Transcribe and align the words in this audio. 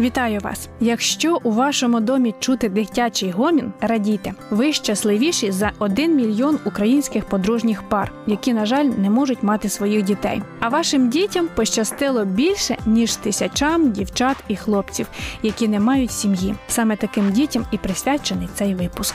Вітаю 0.00 0.40
вас! 0.40 0.68
Якщо 0.80 1.38
у 1.42 1.50
вашому 1.50 2.00
домі 2.00 2.34
чути 2.40 2.68
дитячий 2.68 3.30
гомін, 3.30 3.72
радійте. 3.80 4.32
Ви 4.50 4.72
щасливіші 4.72 5.50
за 5.50 5.72
1 5.78 6.16
мільйон 6.16 6.58
українських 6.64 7.24
подружніх 7.24 7.82
пар, 7.82 8.12
які, 8.26 8.52
на 8.52 8.66
жаль, 8.66 8.84
не 8.84 9.10
можуть 9.10 9.42
мати 9.42 9.68
своїх 9.68 10.02
дітей. 10.02 10.42
А 10.60 10.68
вашим 10.68 11.10
дітям 11.10 11.48
пощастило 11.54 12.24
більше 12.24 12.76
ніж 12.86 13.16
тисячам 13.16 13.90
дівчат 13.92 14.36
і 14.48 14.56
хлопців, 14.56 15.06
які 15.42 15.68
не 15.68 15.80
мають 15.80 16.12
сім'ї. 16.12 16.54
Саме 16.68 16.96
таким 16.96 17.32
дітям 17.32 17.66
і 17.72 17.78
присвячений 17.78 18.48
цей 18.54 18.74
випуск. 18.74 19.14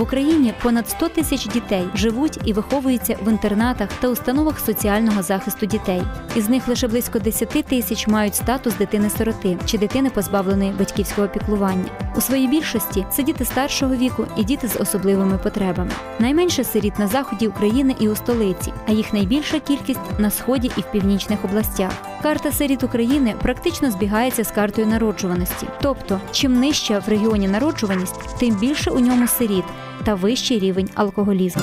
В 0.00 0.02
Україні 0.02 0.54
понад 0.62 0.88
100 0.88 1.08
тисяч 1.08 1.46
дітей 1.46 1.88
живуть 1.94 2.38
і 2.44 2.52
виховуються 2.52 3.16
в 3.22 3.28
інтернатах 3.28 3.88
та 4.00 4.08
установах 4.08 4.60
соціального 4.60 5.22
захисту 5.22 5.66
дітей. 5.66 6.02
Із 6.36 6.48
них 6.48 6.68
лише 6.68 6.88
близько 6.88 7.18
10 7.18 7.48
тисяч 7.48 8.06
мають 8.06 8.34
статус 8.34 8.74
дитини-сироти 8.74 9.58
чи 9.66 9.78
дитини, 9.78 10.10
позбавленої 10.10 10.72
батьківського 10.78 11.28
піклування. 11.28 11.90
У 12.16 12.20
своїй 12.20 12.48
більшості 12.48 13.06
це 13.10 13.22
діти 13.22 13.44
старшого 13.44 13.94
віку 13.94 14.26
і 14.36 14.44
діти 14.44 14.68
з 14.68 14.80
особливими 14.80 15.38
потребами. 15.38 15.90
Найменше 16.18 16.64
сиріт 16.64 16.98
на 16.98 17.06
заході 17.06 17.48
України 17.48 17.96
і 18.00 18.08
у 18.08 18.16
столиці, 18.16 18.72
а 18.88 18.92
їх 18.92 19.12
найбільша 19.12 19.60
кількість 19.60 20.18
на 20.18 20.30
сході 20.30 20.70
і 20.76 20.80
в 20.80 20.92
північних 20.92 21.44
областях. 21.44 21.92
Карта 22.22 22.52
сиріт 22.52 22.82
України 22.82 23.34
практично 23.42 23.90
збігається 23.90 24.44
з 24.44 24.50
картою 24.50 24.86
народжуваності. 24.86 25.66
Тобто, 25.82 26.20
чим 26.32 26.60
нижча 26.60 26.98
в 26.98 27.08
регіоні 27.08 27.48
народжуваність, 27.48 28.38
тим 28.38 28.54
більше 28.54 28.90
у 28.90 29.00
ньому 29.00 29.26
сиріт 29.26 29.64
та 30.04 30.14
вищий 30.14 30.58
рівень 30.58 30.90
алкоголізму. 30.94 31.62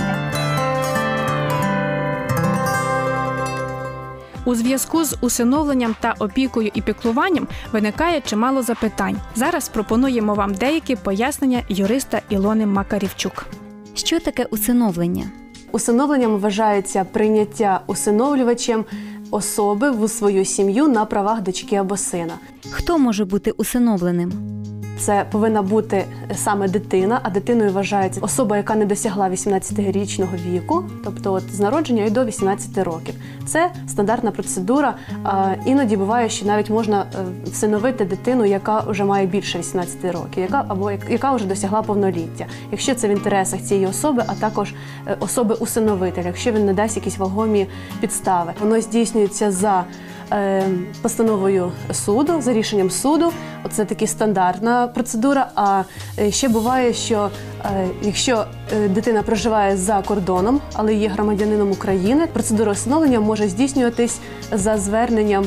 У 4.46 4.56
зв'язку 4.56 5.04
з 5.04 5.18
усиновленням 5.22 5.96
та 6.00 6.16
опікою 6.20 6.72
і 6.74 6.82
піклуванням 6.82 7.48
виникає 7.72 8.22
чимало 8.22 8.62
запитань. 8.62 9.18
Зараз 9.36 9.70
пропонуємо 9.70 10.34
вам 10.34 10.54
деякі 10.54 10.96
пояснення 10.96 11.62
юриста 11.70 12.22
Ілони 12.30 12.66
Макарівчук. 12.66 13.46
Що 13.96 14.20
таке 14.20 14.44
усиновлення? 14.44 15.24
Усиновленням 15.72 16.38
вважається 16.38 17.04
прийняття 17.04 17.82
усиновлювачем 17.88 18.86
особи 19.32 19.92
в 19.92 20.10
свою 20.10 20.46
сім'ю 20.46 20.88
на 20.88 21.06
правах 21.06 21.42
дочки 21.42 21.76
або 21.76 21.98
сина. 21.98 22.34
Хто 22.72 23.00
може 23.00 23.26
бути 23.26 23.52
усиновленим? 23.52 24.57
Це 25.00 25.26
повинна 25.32 25.62
бути 25.62 26.06
саме 26.36 26.68
дитина, 26.68 27.20
а 27.24 27.30
дитиною 27.30 27.72
вважається 27.72 28.22
особа, 28.24 28.58
яка 28.58 28.76
не 28.76 28.86
досягла 28.86 29.30
18-річного 29.30 30.32
віку, 30.46 30.84
тобто 31.04 31.34
от 31.34 31.54
з 31.54 31.60
народження 31.60 32.06
і 32.06 32.10
до 32.10 32.26
18 32.26 32.78
років. 32.78 33.16
Це 33.46 33.72
стандартна 33.88 34.32
процедура. 34.32 34.94
Іноді 35.66 35.98
буває, 35.98 36.30
що 36.30 36.46
навіть 36.46 36.70
можна 36.70 37.06
е, 37.16 37.18
всиновити 37.46 38.06
дитину, 38.06 38.46
яка 38.46 38.80
вже 38.80 39.04
має 39.04 39.28
більше 39.28 39.60
18 39.60 40.06
років, 40.06 40.44
яка 40.44 40.66
або 40.68 40.92
яка 40.92 41.34
вже 41.34 41.46
досягла 41.46 41.82
повноліття. 41.82 42.46
Якщо 42.72 42.96
це 42.96 43.08
в 43.08 43.12
інтересах 43.12 43.62
цієї 43.62 43.88
особи, 43.88 44.24
а 44.28 44.36
також 44.36 44.74
е, 45.08 45.18
особи 45.20 45.56
усиновителя, 45.56 46.28
якщо 46.28 46.52
він 46.52 46.66
не 46.66 46.74
дасть 46.74 46.96
якісь 46.96 47.18
вагомі 47.18 47.68
підстави, 48.02 48.54
воно 48.62 48.82
здійснюється 48.82 49.52
за 49.52 49.86
постановою 51.02 51.72
суду, 51.92 52.42
за 52.42 52.54
рішенням 52.54 52.90
суду. 52.90 53.32
Оце 53.64 53.86
така 53.86 54.08
стандартна 54.08 54.88
процедура. 54.88 55.48
А 55.56 55.84
е, 56.20 56.32
ще 56.32 56.50
буває, 56.50 56.94
що 56.94 57.30
е, 57.66 57.88
якщо 58.02 58.46
е, 58.74 58.88
дитина 58.88 59.24
проживає 59.24 59.78
за 59.78 60.02
кордоном, 60.02 60.62
але 60.74 60.94
є 60.94 61.08
громадянином 61.08 61.72
України, 61.72 62.28
процедура 62.34 62.72
усиновлення 62.72 63.20
може 63.20 63.48
здійснюватись 63.48 64.20
за 64.52 64.78
зверненням. 64.78 65.46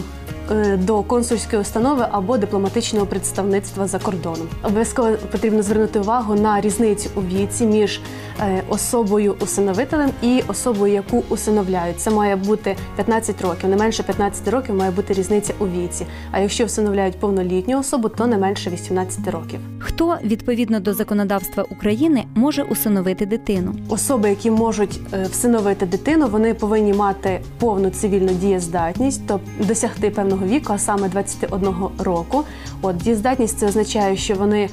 Е, 0.51 0.77
До 0.77 1.03
консульської 1.03 1.63
установи 1.63 2.07
або 2.11 2.39
дипломатичного 2.39 3.07
представництва 3.07 3.87
за 3.87 3.99
кордоном 3.99 4.49
обов'язково 4.63 5.11
потрібно 5.33 5.63
звернути 5.63 6.01
увагу 6.01 6.35
на 6.35 6.61
різницю 6.61 7.11
у 7.15 7.21
віці 7.21 7.67
між 7.67 8.01
е, 8.41 8.63
особою 8.69 9.37
усиновителем 9.41 10.11
і 10.23 10.43
особою, 10.49 10.95
яку 10.95 11.25
усиновляють. 11.29 12.01
Це 12.01 12.11
має 12.11 12.37
бути 12.37 12.77
15 12.97 13.43
років. 13.43 13.71
Не 13.71 13.77
менше 13.77 14.03
15 14.03 14.49
років 14.49 14.75
має 14.75 14.91
бути 14.91 15.15
різниця 15.15 15.55
у 15.59 15.67
віці. 15.67 16.07
А 16.31 16.39
якщо 16.39 16.65
всиновляють 16.65 17.19
повнолітню 17.21 17.79
особу, 17.79 18.09
то 18.09 18.27
не 18.27 18.39
менше 18.39 18.71
18 18.71 19.29
років. 19.29 19.61
Хто 19.79 20.19
відповідно 20.25 20.81
до 20.81 20.95
законодавства 20.95 21.63
України 21.63 22.25
може 22.35 22.63
усиновити 22.63 23.27
дитину? 23.27 23.75
Особи, 23.89 24.29
які 24.29 24.51
можуть 24.51 25.01
е, 25.13 25.27
всиновити 25.31 25.87
дитину, 25.87 26.29
вони 26.29 26.55
повинні 26.55 26.93
мати 26.93 27.41
повну 27.59 27.91
цивільну 27.91 28.33
дієздатність, 28.33 29.23
тобто 29.27 29.65
досягти 29.65 30.11
певного 30.11 30.40
віку, 30.47 30.73
а 30.73 30.79
саме 30.79 31.09
21 31.09 31.75
року. 31.99 32.45
От 32.83 32.97
дієздатність 32.97 33.59
це 33.59 33.67
означає, 33.67 34.17
що 34.17 34.35
вони 34.35 34.69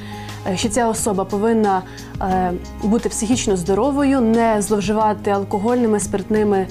е, 0.52 0.58
що 0.58 0.70
ця 0.70 0.88
особа 0.88 1.26
повинна 1.26 1.82
е, 2.22 2.52
бути 2.84 3.10
психічно 3.10 3.58
здоровою, 3.58 4.22
не 4.22 4.62
зловживати 4.62 5.32
алкогольними, 5.32 6.00
спиртними 6.00 6.68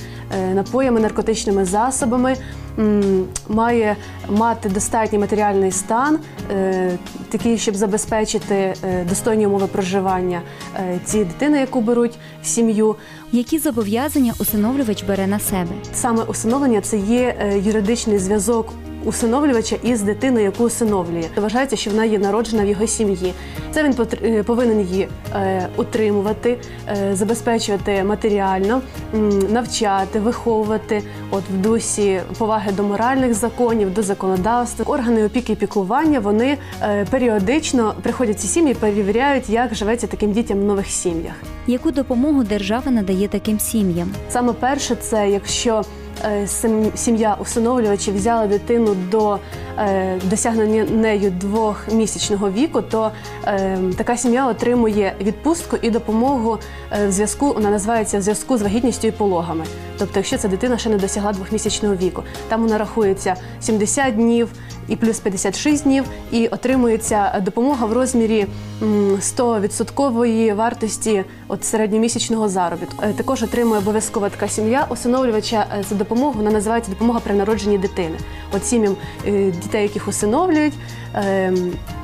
е, 0.50 0.54
напоями, 0.54 1.00
наркотичними 1.00 1.64
засобами, 1.64 2.36
м, 2.78 3.24
має 3.48 3.96
мати 4.28 4.68
достатній 4.68 5.18
матеріальний 5.18 5.72
стан, 5.72 6.18
е, 6.52 6.98
такий, 7.28 7.58
щоб 7.58 7.74
забезпечити 7.76 8.54
е, 8.54 9.04
достойні 9.08 9.46
умови 9.46 9.66
проживання 9.66 10.42
е, 10.76 11.00
цієї 11.04 11.28
дитини, 11.28 11.60
яку 11.60 11.80
беруть 11.80 12.18
в 12.42 12.46
сім'ю. 12.46 12.96
Які 13.32 13.58
зобов'язання 13.58 14.32
усиновлювач 14.40 15.04
бере 15.04 15.26
на 15.26 15.38
себе? 15.38 15.70
Саме 15.94 16.22
усиновлення 16.22 16.80
це 16.80 16.98
є 16.98 17.36
е, 17.40 17.58
юридичний 17.58 18.18
зв'язок 18.18 18.72
усиновлювача 19.06 19.76
із 19.82 20.02
дитиною, 20.02 20.44
яку 20.44 20.64
усиновлює. 20.64 21.24
Вважається, 21.36 21.76
що 21.76 21.90
вона 21.90 22.04
є 22.04 22.18
народжена 22.18 22.64
в 22.64 22.66
його 22.66 22.86
сім'ї. 22.86 23.34
Це 23.70 23.84
він 23.84 23.94
е, 24.22 24.42
повинен 24.42 24.80
її 24.80 25.08
е, 25.34 25.68
утримувати, 25.76 26.58
е, 26.88 27.16
забезпечувати 27.16 28.04
матеріально, 28.04 28.82
навчати, 29.50 30.20
виховувати 30.20 31.02
от 31.30 31.42
в 31.54 31.56
дусі 31.56 32.20
поваги 32.38 32.72
до 32.72 32.82
моральних 32.82 33.34
законів, 33.34 33.94
до 33.94 34.02
законодавства. 34.02 34.84
Органи 34.88 35.24
опіки 35.24 35.52
і 35.52 35.56
піклування 35.56 36.20
вони 36.20 36.58
періодично 37.10 37.94
приходять 38.02 38.40
ці 38.40 38.46
сім'ї, 38.46 38.74
перевіряють, 38.74 39.48
як 39.48 39.74
живеться 39.74 40.06
таким 40.06 40.32
дітям 40.32 40.60
в 40.60 40.64
нових 40.64 40.86
сім'ях. 40.86 41.34
Яку 41.66 41.90
допомогу 41.90 42.44
держава 42.44 42.90
надає 42.90 43.28
таким 43.28 43.60
сім'ям? 43.60 44.10
Саме 44.30 44.52
перше, 44.52 44.94
це 44.94 45.30
якщо 45.30 45.82
сім'я 46.94 47.36
усиновлювачів 47.40 48.16
взяла 48.16 48.46
дитину 48.46 48.94
до 49.10 49.38
е, 49.78 50.20
досягнення 50.24 50.84
нею 50.84 51.30
двохмісячного 51.30 52.50
віку, 52.50 52.82
то 52.82 53.10
е, 53.44 53.78
така 53.96 54.16
сім'я 54.16 54.48
отримує 54.48 55.14
відпустку 55.20 55.76
і 55.82 55.90
допомогу 55.90 56.58
е, 56.92 57.06
в 57.08 57.12
зв'язку. 57.12 57.52
Вона 57.52 57.70
називається 57.70 58.18
в 58.18 58.22
зв'язку 58.22 58.58
з 58.58 58.62
вагітністю 58.62 59.08
і 59.08 59.10
пологами. 59.10 59.64
Тобто, 59.98 60.12
якщо 60.16 60.38
ця 60.38 60.48
дитина 60.48 60.78
ще 60.78 60.90
не 60.90 60.96
досягла 60.96 61.32
двохмісячного 61.32 61.94
віку, 61.94 62.22
там 62.48 62.62
вона 62.62 62.78
рахується 62.78 63.34
70 63.60 64.14
днів 64.14 64.48
і 64.88 64.96
плюс 64.96 65.20
56 65.20 65.84
днів, 65.84 66.04
і 66.32 66.46
отримується 66.46 67.42
допомога 67.44 67.86
в 67.86 67.92
розмірі 67.92 68.46
м, 68.82 69.18
100% 69.20 70.54
вартості 70.54 71.24
от 71.48 71.64
середньомісячного 71.64 72.48
заробітку. 72.48 73.04
Е, 73.04 73.12
Також 73.12 73.42
отримує 73.42 73.78
обов'язкова 73.80 74.28
така 74.28 74.48
сім'я 74.48 74.86
усиновлювача 74.90 75.66
е, 75.78 75.84
за 75.88 75.94
допомогу. 76.16 76.38
Вона 76.38 76.50
називається 76.50 76.90
допомога 76.90 77.20
при 77.20 77.34
народженні 77.34 77.78
дитини. 77.78 78.16
От 78.52 78.66
сім'ям 78.66 78.96
е, 79.26 79.50
дітей, 79.50 79.82
яких 79.82 80.08
усиновлюють, 80.08 80.74
е, 81.14 81.52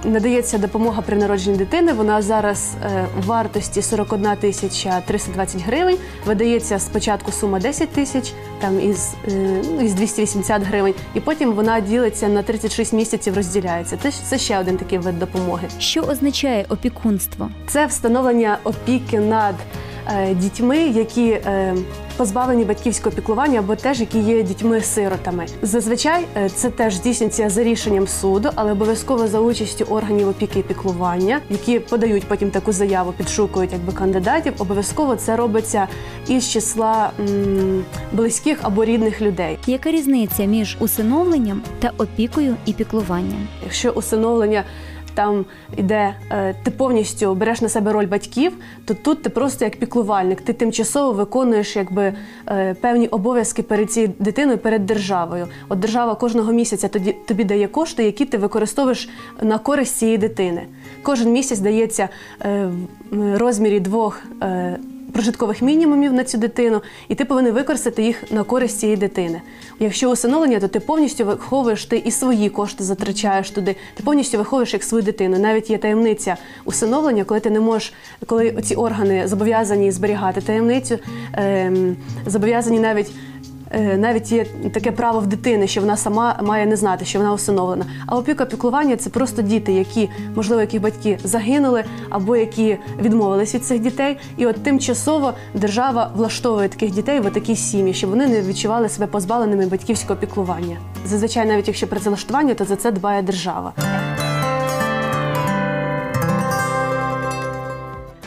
надається 0.05 0.59
допомога 0.59 1.03
при 1.03 1.17
народженні 1.17 1.57
дитини. 1.57 1.93
Вона 1.93 2.23
зараз 2.23 2.75
е, 2.85 3.07
в 3.19 3.27
вартості 3.27 3.83
41 3.83 4.37
тисяча 4.41 5.01
320 5.07 5.63
гривень. 5.63 5.97
Видається 6.27 6.79
спочатку 6.79 7.33
сума 7.33 7.61
10 7.61 7.89
тисяч, 7.89 8.33
там 8.61 8.81
із, 8.81 9.15
е, 9.29 9.63
ну, 9.77 9.81
із 9.81 9.95
280 9.95 10.63
гривень, 10.63 10.95
і 11.15 11.21
потім 11.21 11.53
вона 11.53 11.81
ділиться 11.81 12.29
на 12.29 12.43
36 12.43 12.93
місяців, 12.93 13.37
розділяється. 13.37 13.97
Це, 14.03 14.11
це 14.11 14.39
ще 14.39 14.59
один 14.59 14.77
такий 14.77 14.99
вид 14.99 15.19
допомоги. 15.19 15.69
Що 15.79 16.01
означає 16.01 16.67
опікунство? 16.69 17.49
Це 17.67 17.87
встановлення 17.87 18.59
опіки 18.65 19.21
над 19.21 19.55
е, 19.55 19.92
дітьми, 20.35 20.79
які 20.79 21.29
е, 21.31 21.75
позбавлені 22.17 22.65
батьківського 22.65 23.17
піклування 23.17 23.59
або 23.59 23.77
теж 23.77 24.01
які 24.01 24.19
є 24.19 24.43
дітьми-сиротами. 24.43 25.47
Зазвичай 25.63 26.25
е, 26.37 26.49
це 26.49 26.71
теж 26.71 26.95
здійснюється 26.95 27.49
за 27.51 27.63
рішенням 27.63 28.09
суду, 28.09 28.51
але 28.55 28.73
обов'язково 28.73 29.29
за 29.29 29.41
участю 29.41 29.85
органів 29.85 30.29
опіки 30.29 30.59
і 30.59 30.63
піклування, 30.63 31.41
які 31.51 31.79
подають 31.79 32.27
потім 32.27 32.51
таку 32.51 32.73
заяву, 32.73 33.13
підшукують 33.13 33.73
якби 33.73 33.93
кандидатів. 33.93 34.53
Обов'язково 34.59 35.17
це 35.17 35.37
робиться 35.37 35.89
із 36.29 36.51
числа 36.51 37.11
м, 37.21 37.85
близьких 38.13 38.59
або 38.63 38.85
рідних 38.85 39.21
людей. 39.21 39.59
Яка 39.67 39.91
різниця 39.91 40.45
між 40.45 40.77
усиновленням 40.81 41.63
та 41.79 41.93
опікою 41.99 42.57
і 42.67 42.73
піклуванням? 42.73 43.49
Якщо 43.65 43.91
усиновлення 43.91 44.65
там 45.15 45.45
іде, 45.77 46.15
е, 46.31 46.55
ти 46.63 46.71
повністю 46.71 47.35
береш 47.35 47.61
на 47.61 47.69
себе 47.69 47.93
роль 47.93 48.07
батьків, 48.07 48.53
то 48.85 48.95
тут 48.95 49.23
ти 49.23 49.31
просто 49.31 49.65
як 49.65 49.77
піклувальник, 49.77 50.41
ти 50.41 50.53
тимчасово 50.53 51.13
виконуєш 51.13 51.77
якби 51.77 52.13
е, 52.49 52.75
певні 52.75 53.07
обов'язки 53.09 53.63
перед 53.63 53.93
цією 53.93 54.13
дитиною, 54.19 54.59
перед 54.59 54.87
державою. 54.87 55.47
От 55.69 55.79
держава 55.79 56.15
кожного 56.15 56.53
місяця 56.53 56.89
тоді 56.89 57.13
тобі 57.13 57.45
дає 57.45 57.69
кошти, 57.69 58.05
які 58.05 58.25
ти 58.25 58.39
використовуєш 58.39 59.09
на 59.43 59.59
користь 59.59 59.97
цієї 59.97 60.19
дитини. 60.19 60.67
Кожен 61.03 61.33
місяць 61.33 61.59
дається 61.59 62.09
е, 62.45 62.71
в 63.11 63.39
розмірі 63.39 63.81
двох. 63.81 64.23
Прожиткових 65.13 65.63
мінімумів 65.63 66.13
на 66.13 66.25
цю 66.25 66.39
дитину, 66.39 66.83
і 67.09 67.15
ти 67.15 67.25
повинен 67.25 67.53
використати 67.53 68.03
їх 68.03 68.33
на 68.33 68.45
користь 68.45 68.79
цієї 68.79 68.97
дитини. 68.97 69.43
Якщо 69.81 70.11
усиновлення, 70.11 70.61
то 70.61 70.69
ти 70.69 70.81
повністю 70.81 71.25
виховуєш 71.25 71.85
ти 71.85 71.97
і 71.97 72.11
свої 72.11 72.51
кошти 72.51 72.85
затрачаєш 72.85 73.51
туди. 73.51 73.77
Ти 73.95 74.03
повністю 74.03 74.39
виховуєш 74.39 74.73
як 74.73 74.83
свою 74.85 75.05
дитину. 75.05 75.39
Навіть 75.39 75.71
є 75.71 75.79
таємниця 75.79 76.37
усиновлення, 76.65 77.25
коли 77.25 77.41
ти 77.41 77.51
не 77.51 77.61
можеш, 77.61 77.93
коли 78.27 78.63
ці 78.63 78.75
органи 78.75 79.29
зобов'язані 79.29 79.91
зберігати 79.91 80.41
таємницю, 80.41 80.99
ем, 81.33 81.97
зобов'язані 82.27 82.81
навіть. 82.81 83.11
Е, 83.73 83.97
Навіть 83.97 84.33
є 84.33 84.47
таке 84.75 84.93
право 84.93 85.21
в 85.21 85.27
дитини, 85.27 85.67
що 85.67 85.81
вона 85.81 85.97
сама 85.97 86.39
має 86.43 86.67
не 86.67 86.77
знати, 86.77 87.05
що 87.05 87.19
вона 87.19 87.33
усиновлена. 87.33 87.85
А 88.07 88.17
опіка 88.17 88.45
піклування 88.45 88.97
це 88.97 89.11
просто 89.11 89.43
діти, 89.43 89.73
які, 89.73 90.11
можливо, 90.37 90.61
яких 90.61 90.83
батьки 90.83 91.19
загинули 91.25 91.85
або 92.11 92.37
які 92.37 92.79
відмовились 93.03 93.55
від 93.55 93.65
цих 93.65 93.81
дітей. 93.81 94.19
І 94.37 94.47
от 94.47 94.63
тимчасово 94.63 95.33
держава 95.55 96.11
влаштовує 96.17 96.69
таких 96.69 96.91
дітей 96.91 97.21
в 97.21 97.31
такі 97.31 97.57
сім'ї, 97.57 97.95
щоб 97.95 98.11
вони 98.11 98.27
не 98.27 98.43
відчували 98.43 98.89
себе 98.89 99.07
позбавленими 99.07 99.67
батьківського 99.67 100.21
піклування. 100.21 100.77
Зазвичай, 101.07 101.47
навіть 101.47 101.69
якщо 101.69 101.87
працевлаштування, 101.87 102.55
то 102.55 102.65
за 102.65 102.77
це 102.77 102.93
дбає 102.93 103.23
держава. 103.23 103.73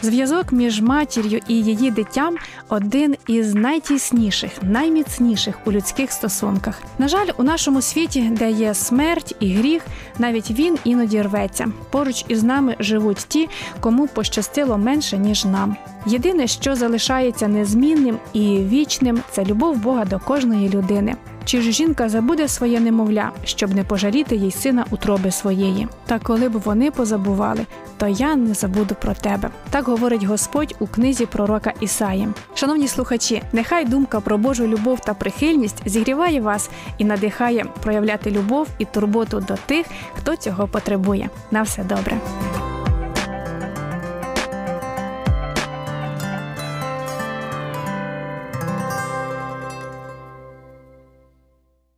Зв'язок 0.06 0.52
між 0.52 0.82
матір'ю 0.82 1.40
і 1.48 1.54
її 1.54 1.92
дитям 1.92 2.36
один 2.70 3.15
із 3.28 3.56
найтісніших, 3.56 4.52
найміцніших 4.62 5.56
у 5.66 5.72
людських 5.72 6.12
стосунках. 6.12 6.82
На 7.00 7.08
жаль, 7.08 7.28
у 7.38 7.44
нашому 7.44 7.82
світі, 7.82 8.22
де 8.22 8.52
є 8.52 8.74
смерть 8.74 9.36
і 9.40 9.54
гріх, 9.54 9.86
навіть 10.20 10.52
він 10.52 10.78
іноді 10.84 11.22
рветься. 11.22 11.68
Поруч 11.92 12.26
із 12.28 12.44
нами 12.44 12.76
живуть 12.80 13.26
ті, 13.28 13.50
кому 13.80 14.08
пощастило 14.08 14.78
менше 14.78 15.18
ніж 15.18 15.46
нам. 15.46 15.76
Єдине, 16.06 16.48
що 16.48 16.76
залишається 16.76 17.48
незмінним 17.48 18.18
і 18.34 18.60
вічним, 18.60 19.20
це 19.32 19.46
любов 19.46 19.78
Бога 19.78 20.06
до 20.06 20.20
кожної 20.20 20.70
людини. 20.70 21.16
Чи 21.46 21.62
ж 21.62 21.72
жінка 21.72 22.10
забуде 22.10 22.48
своє 22.48 22.80
немовля, 22.80 23.32
щоб 23.44 23.76
не 23.76 23.84
пожаліти 23.84 24.36
їй 24.36 24.52
сина 24.52 24.86
утроби 24.90 25.32
своєї? 25.32 25.88
Та 26.06 26.20
коли 26.20 26.50
б 26.50 26.52
вони 26.52 26.92
позабували, 26.92 27.66
то 27.98 28.08
я 28.08 28.36
не 28.36 28.54
забуду 28.54 28.96
про 29.02 29.14
тебе. 29.14 29.50
Так 29.70 29.88
говорить 29.88 30.24
Господь 30.24 30.76
у 30.80 30.88
книзі 30.88 31.26
пророка 31.26 31.74
Ісаї. 31.80 32.28
Шановні 32.56 32.88
слухачі, 33.16 33.44
нехай 33.54 33.86
думка 33.86 34.20
про 34.20 34.38
Божу 34.38 34.68
любов 34.68 35.00
та 35.00 35.14
прихильність 35.14 35.82
зігріває 35.86 36.42
вас 36.42 36.70
і 36.98 37.06
надихає 37.06 37.66
проявляти 37.84 38.32
любов 38.32 38.68
і 38.80 38.86
турботу 38.86 39.40
до 39.40 39.56
тих, 39.66 39.86
хто 40.16 40.36
цього 40.36 40.68
потребує. 40.68 41.30
На 41.52 41.62
все 41.62 41.84
добре. 41.84 42.18